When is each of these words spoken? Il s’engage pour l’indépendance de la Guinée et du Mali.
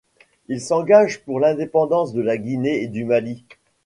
Il 0.47 0.59
s’engage 0.59 1.23
pour 1.25 1.39
l’indépendance 1.39 2.11
de 2.11 2.21
la 2.23 2.35
Guinée 2.39 2.81
et 2.81 2.87
du 2.87 3.05
Mali. 3.05 3.45